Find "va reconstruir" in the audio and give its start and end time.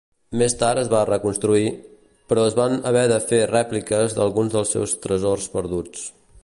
0.93-1.67